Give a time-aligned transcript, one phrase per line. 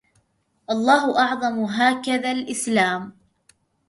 [0.69, 3.15] الله أعظم هكذا الاسلام